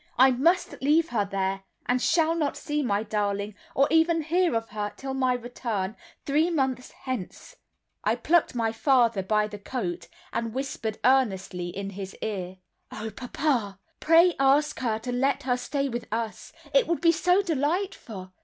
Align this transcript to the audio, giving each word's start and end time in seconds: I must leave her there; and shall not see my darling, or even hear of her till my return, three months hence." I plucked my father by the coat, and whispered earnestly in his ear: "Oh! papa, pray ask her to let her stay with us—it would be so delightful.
I 0.17 0.31
must 0.31 0.81
leave 0.81 1.09
her 1.09 1.25
there; 1.25 1.61
and 1.85 2.01
shall 2.01 2.33
not 2.33 2.57
see 2.57 2.81
my 2.81 3.03
darling, 3.03 3.53
or 3.75 3.87
even 3.91 4.23
hear 4.23 4.55
of 4.55 4.69
her 4.69 4.91
till 4.97 5.13
my 5.13 5.33
return, 5.33 5.95
three 6.25 6.49
months 6.49 6.89
hence." 6.89 7.55
I 8.03 8.15
plucked 8.15 8.55
my 8.55 8.71
father 8.71 9.21
by 9.21 9.45
the 9.47 9.59
coat, 9.59 10.07
and 10.33 10.55
whispered 10.55 10.97
earnestly 11.05 11.67
in 11.67 11.91
his 11.91 12.15
ear: 12.23 12.57
"Oh! 12.91 13.11
papa, 13.15 13.77
pray 13.99 14.33
ask 14.39 14.79
her 14.79 14.97
to 14.97 15.11
let 15.11 15.43
her 15.43 15.55
stay 15.55 15.87
with 15.87 16.07
us—it 16.11 16.87
would 16.87 16.99
be 16.99 17.11
so 17.11 17.43
delightful. 17.43 18.33